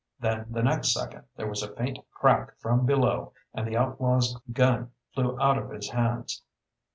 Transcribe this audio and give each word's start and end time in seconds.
Then 0.19 0.47
the 0.49 0.63
next 0.63 0.95
second 0.95 1.25
there 1.35 1.45
was 1.45 1.61
a 1.61 1.75
faint 1.75 1.99
crack 2.11 2.57
from 2.57 2.87
below 2.87 3.33
and 3.53 3.67
the 3.67 3.77
outlaw's 3.77 4.35
gun 4.51 4.89
flew 5.13 5.39
out 5.39 5.59
of 5.59 5.69
his 5.69 5.91
hands. 5.91 6.41